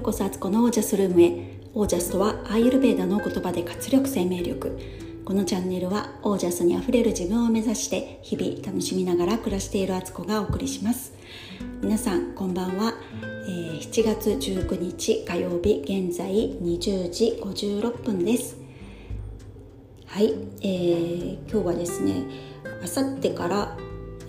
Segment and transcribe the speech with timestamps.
[0.00, 1.60] ようこそアツコのオージャスルームへ。
[1.74, 4.78] オージャスとはアーユルベーダの言葉で活力生命力。
[5.26, 11.12] このチャンネルはオージャスにあふれる自分を目指して日々楽しみながら暮らしているアツコがお送りします。
[11.82, 12.94] 皆さんこんばんは、
[13.46, 18.56] えー、7月19日火曜日現在20時56分です。
[20.06, 22.24] はい、えー、今日はですね
[22.82, 23.76] あさってから、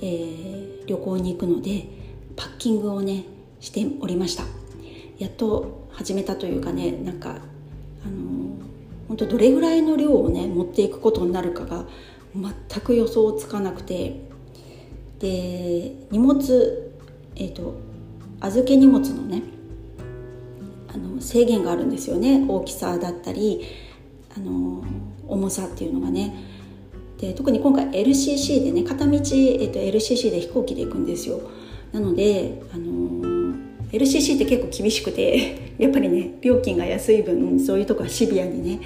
[0.01, 1.87] えー、旅行に行くので
[2.35, 3.23] パッキングをね
[3.61, 4.60] しておりました。
[5.21, 8.57] やっと始めたというかねなんかあの
[9.07, 11.85] 本当どれぐらいの量をね持っていくことになるかが
[12.35, 14.29] 全く予想つかなくて。
[15.19, 16.91] で荷物
[17.35, 17.75] えっ、ー、と
[18.39, 19.43] 預け荷物のね
[20.87, 22.43] あの制限があるんですよね。
[22.47, 23.61] 大きさだったり
[24.35, 24.83] あの
[25.27, 26.35] 重さっていうのがね。
[27.19, 31.39] で特に今回 LCC でね片道、えーと、LCC で飛行機で行くんですよ。
[31.91, 33.30] なのであの
[33.91, 38.79] LCC って結構厳しくて やっぱりね料金が安い分そういうとこはシビアにね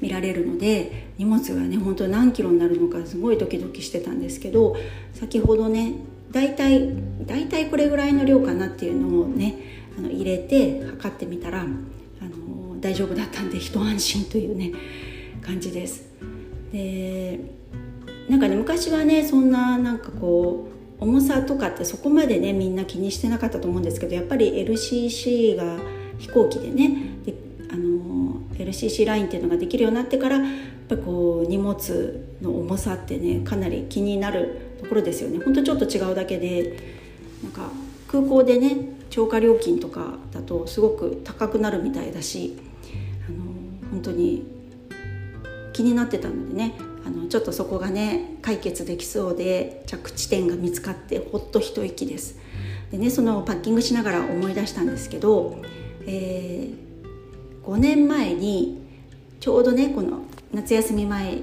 [0.00, 4.76] 見られるので荷物がね本当何キロになるのかすごいドキドキしてたんですけど
[5.14, 5.94] 先ほどね
[6.32, 6.88] 大体
[7.26, 9.54] 大体これぐらいの量かなっていうのをね
[9.96, 14.72] あの入れて測ってみたらあの大丈夫だったんで一安心というね
[15.40, 16.10] 感じです。
[16.72, 17.38] で
[18.28, 25.78] なんかね昔はねそんななんかこう重さとかってそこまでねみんな気にしてなかったと思うんですけどやっぱり LCC が
[26.18, 27.34] 飛行機でねで
[27.70, 30.46] あの LCC ラインっていうのができるようになってからやっ
[30.88, 35.38] ぱこう荷物の重さってねかなり気になるところですよね。
[35.38, 36.78] ほんとちょっと違うだけで
[37.42, 37.70] なんか
[38.08, 38.76] 空港でね
[39.10, 42.56] 超過料金とかだとすごく高くなるみたいだし
[43.28, 44.44] あの本当に
[45.72, 52.38] 気になってたのでねあのちょっとそこがね解決できそうで着地点が見つかってほっと一息です。
[52.90, 55.58] でねそのパッキングしながら思い出したんですけど、
[56.06, 58.82] えー、5年前に
[59.40, 60.20] ちょうどねこの
[60.52, 61.38] 夏休み前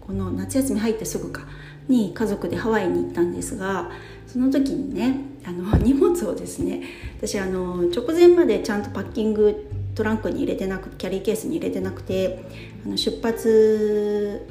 [0.00, 1.42] この夏休み入ってすぐか
[1.88, 3.90] に家族でハワイに行ったんですが
[4.26, 6.82] その時にねあの 荷物をですね
[7.16, 9.54] 私あの直前までちゃんとパッキング
[9.94, 12.44] トランクに入れてなくキャリーケースに入れてなくて
[12.84, 14.46] あの出発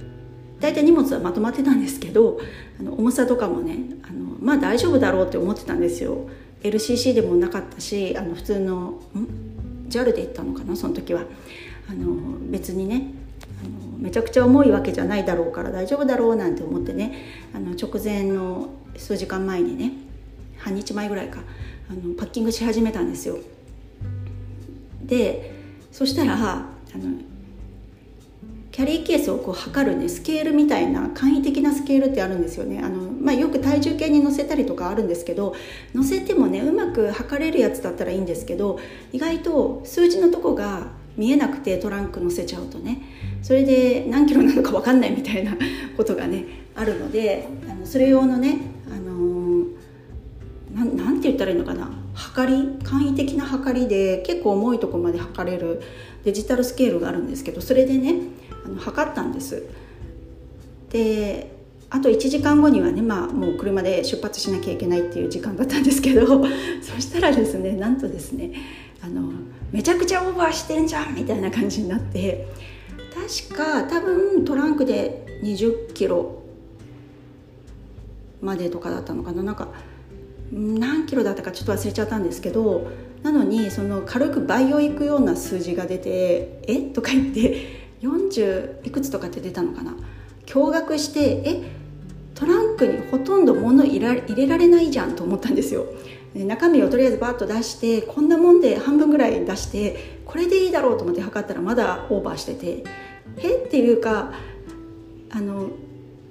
[0.60, 2.40] 大体荷物はまとまってたんですけど
[2.80, 6.30] あの重さとかもねあのまあ大丈夫だろうって思ってたんですよ。
[6.62, 9.00] LCC でもなかったしあの普通のん
[9.90, 10.76] ？JAL で行ったのかな？
[10.76, 11.24] その時は。
[11.90, 13.14] あの別にね
[13.64, 17.14] あのめちゃくちゃ重いわけじゃないだろうから大丈夫だろうなんて思ってね
[17.54, 19.94] あの直前の数時間前にね
[20.60, 21.40] 半日前ぐらいか
[21.90, 23.40] あのパッキングし始めたんですよ。
[25.04, 25.56] で
[25.92, 27.18] そしたらあの
[28.80, 32.80] キャリーケースをこう測るねスケールみたいな簡易的なスケールってあるんですよね。
[32.82, 35.54] あの、まあ、よく体重計に乗せたりとかあるんですけど
[35.94, 38.80] 乗せてもねうまく測れるやつだったらいいんですけど
[39.12, 40.88] 意外と数字のとこが
[41.18, 43.02] 見えなくてトランク乗せちゃうとね
[43.42, 45.58] それで何キロなのか分かんないみたいな
[45.98, 55.82] ことがねあるのであのそれ用のね、あのー、なて言ったらいいのかな測り簡易的な測りで結構重いとこまで測れる
[56.24, 58.39] デジタルスケールがあるんですけどそれでね
[58.78, 59.64] 測ったんです。
[60.90, 61.60] で
[61.92, 66.46] あと1時間後にはねまあもう車で出発しなきゃいけないっていう時間だったんですけど
[66.82, 68.54] そしたらですねなんとですね
[69.02, 69.32] あの
[69.72, 72.48] めちゃくちゃオーバーしてんじゃんみたいな感じになって
[73.50, 76.44] 確か多分トランクで20キロ
[78.42, 79.70] までとかだったのかななんか
[80.52, 82.88] 何キロだったかちょっと忘れちゃったんですけど
[83.24, 86.82] なのにその軽く倍をいくような数字が出て「え？
[86.94, 89.96] とか言って40いくつとかって出たのかな？
[90.46, 91.72] 驚愕してえ
[92.36, 95.86] トランクにほとんど物入れられないじゃんと思ったんですよ。
[96.36, 102.84] 中身をとりあえずバッと出してこんなもんで半分ぐらい出してこれでいいだろうと思って測ったらまだオーバーしてて。
[103.38, 103.56] え？
[103.66, 104.32] っていうか
[105.32, 105.70] あの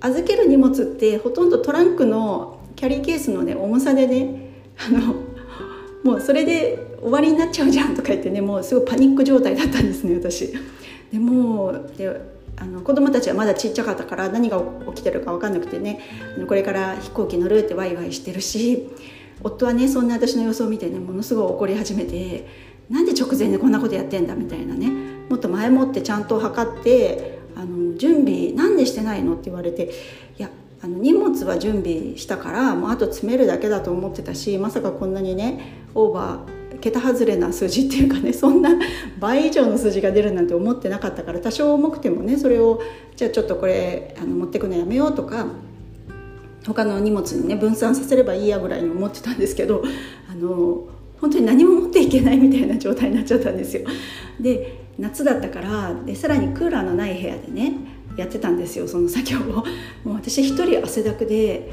[0.01, 5.15] 預ける荷物ってほとんどトランクのキャリーケースのね重さでねあの
[6.05, 10.53] もうそれで終わりになっちゃうじゃんとか言ってねもうすごいパニック状態だったんですね私。
[11.13, 12.21] でもで
[12.57, 16.01] あの子供たちはまだちっちゃかったから何が起きてるか分かんなくてね。
[16.47, 18.89] これから飛行機乗るってワイワイしてるし
[19.43, 22.47] 夫はねそんな私の様子を見てねものすごい怒り始めて
[22.91, 24.91] なんで直前でこんなことやってんだみたいなね。
[25.29, 29.91] もっと前もってちゃんと測ってあの準備なんでしてないのって言われて
[30.39, 30.51] いや
[30.83, 38.71] あの荷物は準備したからもうあと詰めるだけだと思ってたしまさかこんなにねオーバー桁外れな数字っていうかね そんな
[39.19, 42.81] 倍以上の数字が出るなんて思ってなかったから多少重くてもねそれを
[43.17, 45.47] じゃあちょっとこれあの持ってくのやめようとか
[46.67, 49.83] 他の荷物にね分散させればいいやぐらいに思ってたんですけど
[50.31, 50.87] あの
[51.21, 53.83] 本当に何も持っていけないみたいな状態になっちゃったんですよ。
[54.41, 57.75] で夏だったからでさらにクーラーのない部屋でね
[58.17, 59.43] やってたんですよその作業を。
[60.05, 61.71] もう私一人汗だくで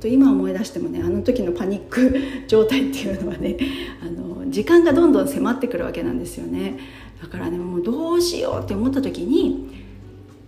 [0.00, 2.18] 当今思い出してもねあの時のパニック
[2.48, 3.56] 状態っていうのはね
[4.02, 6.78] あの時間がどんどん迫ってくるわけなんですよね。
[7.22, 9.80] だからねもうどうしようって思った時に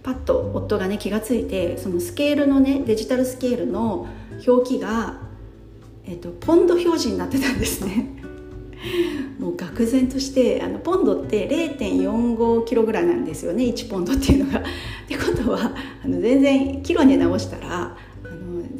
[0.02, 4.06] パッと夫がね気が付いてそのスケールのねデジタルスケールの
[4.46, 5.18] 表記が、
[6.06, 8.08] えっと、ポンド表示になってたんですね。
[9.38, 13.64] もう愕然としてあのポンドって0.45キロぐらいなんですよね。
[13.64, 14.60] 1ポンドっていうのが。
[14.60, 14.62] っ
[15.06, 15.72] てことは
[16.04, 17.96] あの全然キロに直したら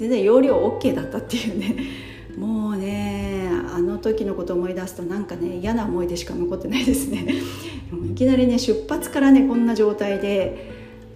[0.03, 1.77] 全然容量 OK だったっていうね
[2.37, 7.25] もうねあの時のこと思い出すとなんかね嫌な思い出しか残ってないですね。
[8.11, 10.73] いきなりね出発からねこんな状態で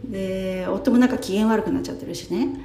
[0.09, 2.61] で夫もなんか機嫌悪くなっちゃってるしね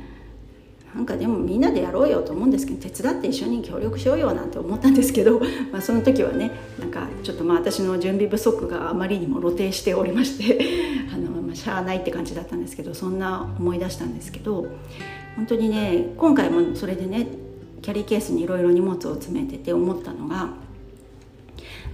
[0.94, 5.40] なんかでもみんなでやろうよと思うんですけど手伝って一緒に協力しようよなんて思ったんですけど、
[5.72, 10.60] まあ、その時はねなんかちょっとまあ私の準備不足があまりにも露呈しておりまして
[11.12, 14.68] あの、まあ、しゃあないって感じだったんですけどそんな思い出したんですけど
[15.36, 17.28] 本当にね今回もそれでね
[17.82, 20.50] キャリーケースにいろいろ荷物を詰めてて思ったのが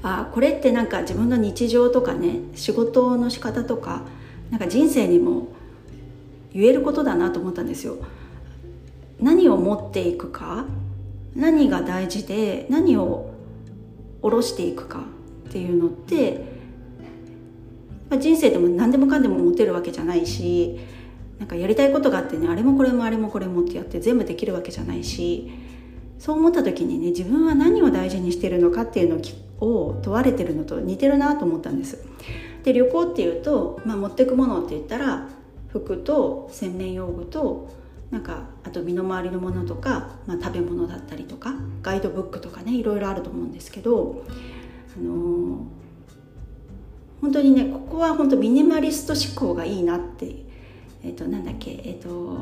[0.04, 4.04] あこれってなんか自分の日常とかね仕事の仕方とか
[4.52, 5.48] なんか人生にも
[6.54, 7.98] 言えることだなと思ったんですよ。
[9.20, 10.66] 何を持っていくか
[11.36, 13.32] 何が大事で何を
[14.22, 15.04] 下ろしていくか
[15.50, 16.46] っていうのって
[18.20, 20.80] 人生でも何でもかんでも持てるわけじゃないし
[21.40, 25.52] なんかやりたいことがあってねあれもこれもあれもこれもってやって全部できるわけじゃないし
[26.20, 29.22] そう思った時にね自分は何を大事にしてるのかっていうの
[29.60, 32.04] を問われてるのと似てるなと思ったんです。
[32.64, 35.30] で旅行っていうと、まあ、持ってくものって言ったら
[35.70, 37.70] 服と洗面用具と
[38.12, 44.24] なんかあと身の回りのものとか、まあ、食べ物だったりとかガイドブックとかねいろいろあると思うんですけど、
[44.98, 45.58] あのー、
[47.22, 50.47] 本当にねここは本当ミニマリスト思考がいいなって
[51.08, 52.38] えっ、となんだっけえっ、と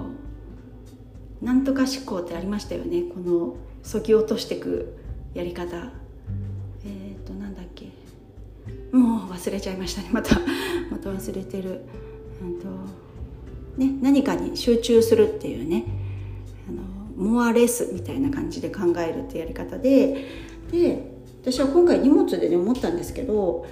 [1.42, 3.04] なんとか思考ってありましたよね。
[3.04, 4.98] このそぎ落としていく
[5.34, 5.92] やり方。
[6.86, 7.86] えっとなんだっけ。
[8.92, 10.10] もう忘れちゃいましたね。
[10.12, 10.36] また
[10.90, 11.82] また忘れてる、
[12.42, 12.68] うんと
[13.78, 15.86] ね、何かに集中するっていうね。
[16.68, 20.26] あのモアレスみたいな感じで考えるってやり方で。
[20.72, 23.68] で私は今回荷物でね思ったんですけど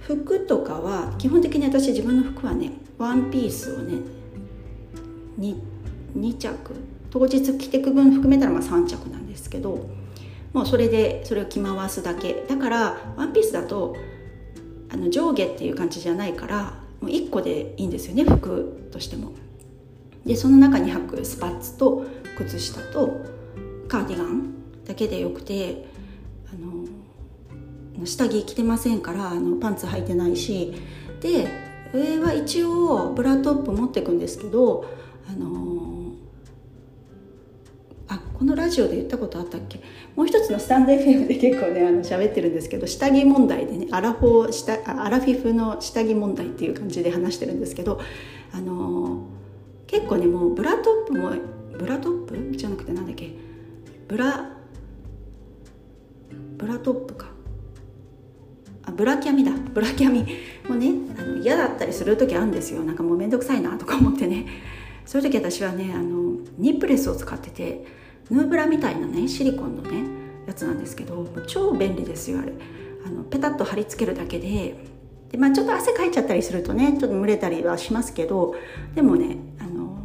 [0.00, 4.15] 服とかは基本的に私自分の服はねワンピースをね
[5.38, 6.74] 2, 着。
[7.10, 9.88] 当日着てく分含めたらまあ3着なんですけど
[10.52, 12.44] もうそれでそれを着回すだけ。
[12.48, 13.96] だからワンピースだと
[14.90, 19.32] あの上下っていう感じじゃないからもう1個でいいんですよね服としても。
[20.24, 22.04] でその中に履くスパッツと
[22.36, 23.20] 靴下と
[23.88, 24.54] カーディガン
[24.84, 25.86] だけでよくて
[26.52, 26.56] あ
[28.00, 30.74] の下着着てませんからあのパンツ履いてないし。
[31.20, 31.48] で
[31.92, 34.84] 上は一応ブラトップ持ってくんですけど
[35.28, 36.12] あの
[38.08, 39.80] あこのラジオで言ったことあったっけ？
[40.14, 48.00] もう一つのスタンド FM で結構ねあの喋ってるんですけど下着問題でねアラフォー下アラフィフの下着問題っていう感じで話してるんですけど
[48.52, 49.20] あのー、
[49.88, 51.32] 結構ねもうブラトップも
[51.76, 52.56] ブラトップ？
[52.56, 53.32] じゃなくてなんだっけ？
[54.06, 54.52] ブラ
[56.56, 57.26] ブラトップか。
[58.84, 59.50] あブラキャミだ。
[59.74, 60.24] ブラキャミ。
[60.68, 62.84] もねあの嫌だったりする時あるんですよ。
[62.84, 64.46] なんかもう面倒くさいなとか思ってね。
[65.06, 67.86] そういう時私はねあのニップレスを使ってて
[68.28, 70.02] ヌーブラみたいなねシリコンのね
[70.46, 72.52] やつなんですけど超便利ですよあれ。
[73.06, 74.76] あのペタッと貼り付けるだけで。
[75.30, 78.54] で、まあ、ちょっと汗かいちゃったりするとねちょっと蒸れたりはしますけど
[78.94, 79.98] でもねあの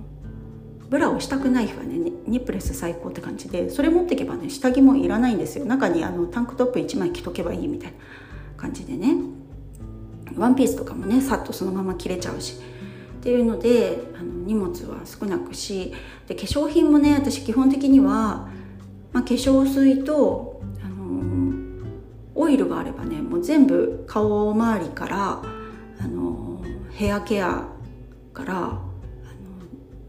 [0.90, 5.66] ブラをしたくない日はねニップレス最高って感じでそれ持っていけばね下着もいらないんですよ。
[5.66, 7.98] 中にあのタンクトップ1枚着とけばいいみたいな
[8.58, 9.16] 感じでね。
[10.36, 12.60] ワンピースとかもねさっとそのまま着れちゃうし。
[13.22, 15.94] っていうのであの荷物は少なくし
[16.28, 18.50] で化粧品もね私基本的には、
[19.14, 21.84] まあ、化粧水と、あのー、
[22.34, 25.44] オイルがあればねもう全部顔周りから、
[26.00, 27.68] あのー、ヘアケア
[28.34, 28.82] から、あの、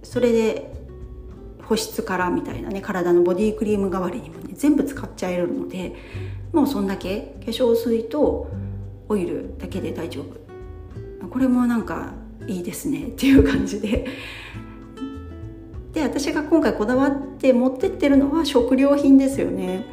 [0.02, 0.72] それで
[1.64, 5.94] 保湿からみたいなね体のボディクリーム代わりにもね全部使っちゃえるので
[6.50, 8.48] もうそんだけ化粧水と
[9.10, 11.28] オイルだけで大丈夫。
[11.28, 14.06] これもなんかいいですねっていう感じで。
[15.92, 19.84] で私が今回こだわって持ってってるのは食料品ですよね。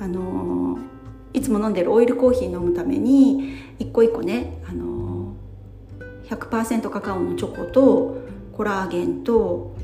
[0.00, 0.78] あの
[1.32, 5.34] いつも飲んでるオイルコーヒー飲むために一個一個ねあの
[6.28, 8.18] 100%カカオのチョコと
[8.52, 9.74] コラーゲンと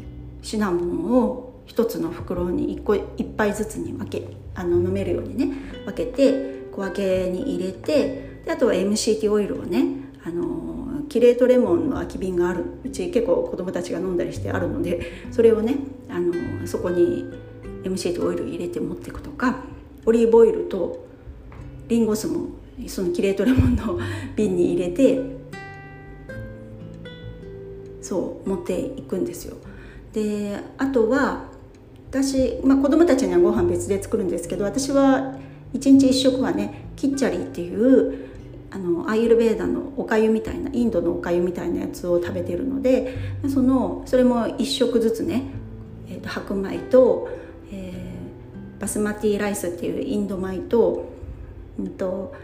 [0.43, 9.85] シナモンを1つの袋に1個1杯ずつに分けあの飲めるようにね分けて小分けに入れてであとは MCT オイルをね
[10.25, 10.74] あの
[11.09, 15.77] キレートレモンの空き瓶があるうち結構子供たちが飲んだりしてあるのでそれをね
[16.09, 16.33] あの
[16.67, 17.25] そこに
[17.83, 19.57] MCT オイル入れて持っていくとか
[20.07, 21.07] オリーブオイルと
[21.89, 22.49] リンゴ酢も
[22.87, 23.99] そのキレートレモンの
[24.35, 25.21] 瓶に入れて
[28.01, 29.57] そう持っていくんですよ。
[30.13, 31.45] であとは
[32.11, 35.37] 私、まあ、子供たちにはご飯別で作るんですけど私は
[35.73, 38.29] 一日一食はねキッチャリっていう
[38.75, 43.17] あのアイルベーダのおかゆみたいなインドのおかゆみたいなやつを食べてるので
[43.49, 45.45] そのそれも一食ずつね、
[46.09, 47.29] えーと、白米と、
[47.71, 51.09] えー、バスマティライスっていうインド米と,、
[51.79, 52.35] うんと、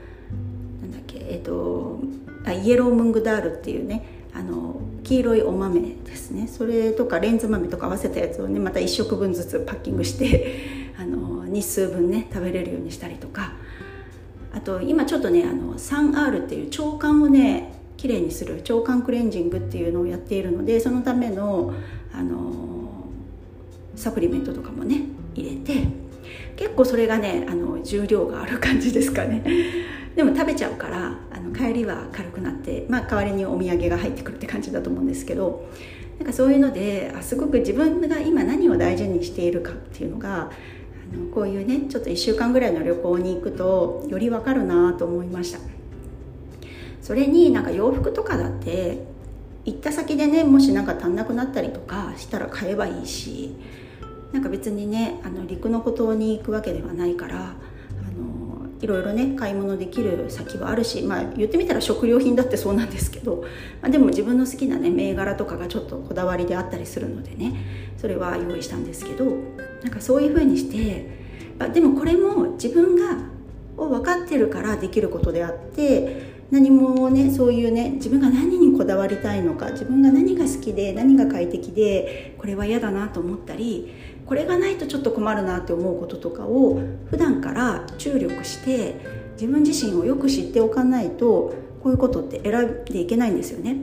[0.82, 1.98] なんだっけえっ、ー、と
[2.44, 6.46] あイエロームングダールっていうねあの黄色いお豆ですね。
[6.46, 13.54] それとかレンズ豆とか合わせたやつをねまた1食分ずつパッキングしてあの日数分ね食べれるようにしたりとか。
[14.52, 21.74] あと今ちょっとねあの 3R っていう腸管をねきれいにする腸管クレンジングっていうのをやっているのでそのための
[22.12, 23.04] あの
[23.94, 25.02] サプリメントとかもね
[25.34, 25.86] 入れて
[26.56, 29.44] 結構それがねあの重量がある感じですかね。
[30.16, 35.68] でも食べちゃうからあの帰りは軽くなって、まあ、代わりにお土産が入ってくるって感じだと思うんですけど
[36.18, 40.50] なんかそういうのであすごく自分が今何を大事にしているかっていうのが
[41.34, 45.58] こういうねちょっと1週間ぐらいの旅行に行くとよりわかるなと思いました。
[47.02, 49.04] それになんか洋服とかだって
[49.64, 53.56] 行った先でねもし何か足んなくなったりとかしたら買えばいいし
[54.32, 57.54] なんか別にねあの陸の孤島に行くわけではないから
[58.80, 63.44] いろいろね買い物できる先はあるしまあ言ってみたら食料品だってそうなんですけど、
[63.82, 67.54] まあ、でも自分の好きなね銘柄とかがちょっとこだわりであったりするのでね
[67.98, 69.26] それは用意したんですけど
[69.82, 71.06] なんかそういうふうにして
[71.58, 73.30] あでもこれも自分が
[73.76, 83.94] を分かってるからできることであって何もねそういうね自分が何にこだわりたいのか自分が何が好きで何が快適でこれは嫌だなと思ったり
[84.30, 88.94] これがないとちょっと困るなって思うこととかを普段から注力して
[89.32, 93.74] 自分自身をよく知っておかないとこういうことって選んでいけないんですよね。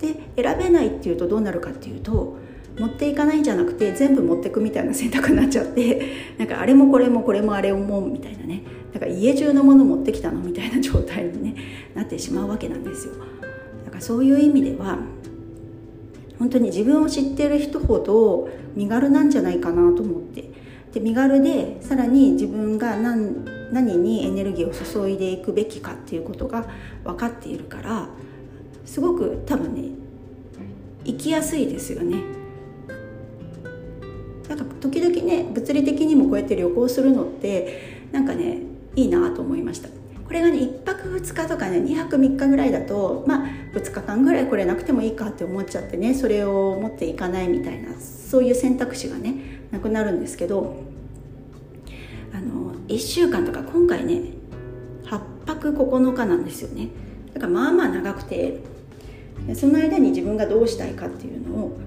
[0.00, 2.36] で選べないっていうとどうなるかっていうと
[2.78, 6.06] 持っていかないんじゃなくて全部持ってくみたいな選択になっちゃって
[6.38, 8.62] なんかあれもこれもこれもあれもみたいなね
[8.92, 11.56] なんか家中のもの持ってきたのみたいな状態に、ね、
[11.96, 13.14] なってしまうわけなんですよ
[13.84, 15.00] だからそういう意味では
[16.44, 20.44] 本当に自分を知ってる人ほど身軽なんじゃないかなと思って。
[20.92, 26.66] で身軽でさらに自分が何何にエネルギーを注いでいくべきかっていうことが
[27.02, 28.08] 分かっているから
[28.84, 29.88] すごく多分ね
[31.06, 32.18] 生きやすいですよね。
[34.46, 38.58] なんか時々ね物理的にもこうやって旅行するのってなんかね
[38.94, 39.88] いいなと思いました。
[40.26, 50.76] これがね1泊2日とかね2泊3日ぐらいだとまあ2日間ぐらいこれなくてもいいかって思っちゃってねそれを持っていかないみたいなそういう選択肢がねなくなるんですけど
[52.32, 54.22] あの1週間とか今回ね
[55.04, 56.88] 8泊9日なんですよね
[57.34, 58.60] だからまあまあ長くて
[59.54, 61.78] その間に自分がどうしたいかっていうのを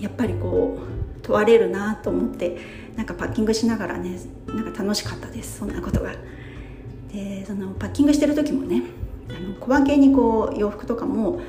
[0.00, 2.56] やっぱりこう問われるなと思って
[2.96, 6.14] なんかパッキングしながらねなんか楽しかったですそんなことが。
[7.12, 8.82] でそのパッキングしてる時もね
[9.28, 11.40] あの小分けにこう洋服とかも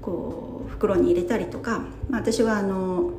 [0.00, 3.12] こう袋に入れたりとか、まあ、私はあの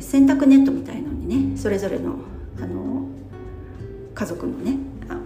[0.00, 2.16] 洗濯ネットみたいのにねそれぞれの
[2.58, 3.06] あの
[4.14, 4.78] 家族のね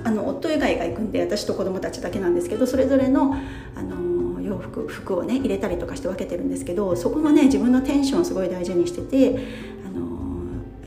[0.04, 3.34] あの夫以外が行くんで私と子供たちだけなんですけどそれぞれの
[3.74, 9.38] あの洋服服をね入れたりとかして分けてるんですけどそこもね自分のテンションをすごい大事にしてて
[9.86, 10.08] あの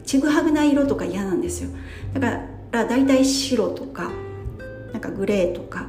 [0.06, 1.70] ちぐはぐな色とか嫌なんですよ。
[2.14, 4.12] だから大体白とか
[5.04, 5.88] かグレーとか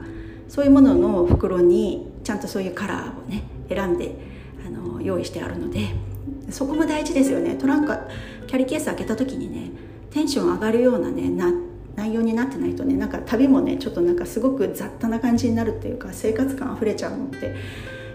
[0.49, 4.15] そういうものの袋にちゃんとそういうカラーをね選んで
[4.67, 5.89] あの用意してあるので
[6.51, 7.55] そこも大事ですよね。
[7.55, 7.97] トランク
[8.47, 9.71] キャリーケース開けた時にね
[10.11, 11.53] テンション上がるようなねな
[11.97, 17.55] 内容になってないとねなんか旅もねちょっとなんかすごく雑多な感じになるっていうか生活感あふれちゃうのって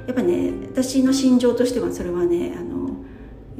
[0.05, 2.68] やっぱね私の心情としてはそれはねあの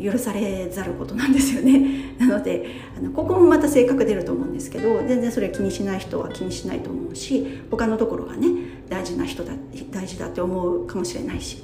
[0.02, 2.16] 許されざることなんですよね。
[2.20, 2.66] なので
[2.98, 8.48] あのここもまた性格出ると思うんですけど全然それ気にしない人は気にしないと思うし他のところがね
[8.90, 9.54] 大事な人だ
[9.92, 11.64] 大事だって思うかもしれないし。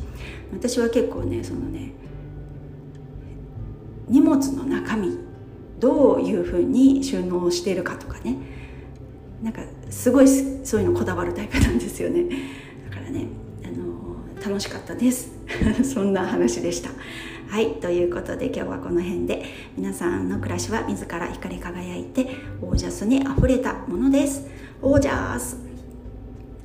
[0.51, 1.91] 私は結構ねそのね
[4.07, 5.17] 荷物の中身
[5.79, 8.35] どういうふうに収納しているかとかね。
[9.43, 12.23] なんかすごいそういうのこだわるタイプなんですよね。
[12.89, 13.27] だからね
[13.63, 15.31] あの楽しかったです。
[15.83, 16.89] そんな話でした。
[17.55, 19.45] はいということで今日はこの辺で
[19.77, 22.27] 皆さんの暮らしは自ら光り輝いて
[22.61, 24.45] オージャスにあふれたものです。
[24.81, 25.55] オージャス。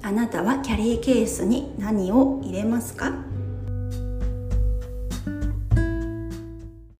[0.02, 3.29] あなたはキャリーケースに何を入れますか？